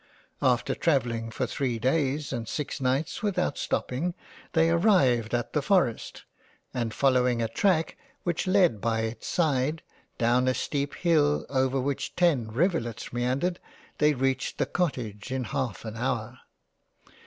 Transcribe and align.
After 0.41 0.73
travelling 0.73 1.29
for 1.29 1.45
three 1.45 1.77
days 1.77 2.33
and 2.33 2.47
six 2.47 2.81
nights 2.81 3.21
without 3.21 3.59
stopping, 3.59 4.15
they 4.53 4.71
arrived 4.71 5.31
at 5.35 5.53
the 5.53 5.61
Forest 5.61 6.23
and 6.73 6.91
following 6.91 7.39
a 7.39 7.47
track 7.47 7.97
which 8.23 8.47
led 8.47 8.81
by 8.81 9.01
it's 9.01 9.27
side 9.27 9.83
down 10.17 10.47
a 10.47 10.55
steep 10.55 10.95
Hill 10.95 11.45
over 11.51 11.79
which 11.79 12.15
ten 12.15 12.47
Rivulets 12.47 13.13
meandered, 13.13 13.59
they 13.99 14.15
reached 14.15 14.57
the 14.57 14.65
Cottage 14.65 15.31
in 15.31 15.43
half 15.43 15.85
an 15.85 15.95
hour. 15.95 16.39